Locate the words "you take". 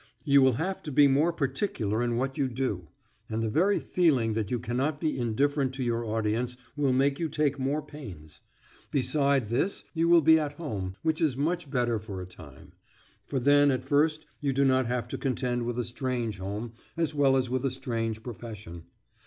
7.19-7.59